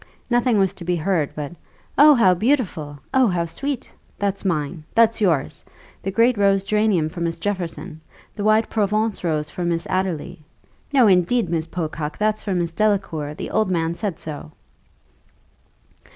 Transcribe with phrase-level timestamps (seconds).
[0.31, 1.51] Nothing was to be heard but
[1.95, 2.97] "Oh, how beautiful!
[3.13, 3.93] Oh, how sweet!
[4.17, 4.83] That's mine!
[4.95, 5.63] That's yours!
[6.01, 8.01] The great rose geranium for Miss Jefferson!
[8.35, 10.39] The white Provence rose for Miss Adderly!
[10.91, 14.53] No, indeed, Miss Pococke, that's for Miss Delacour; the old man said so."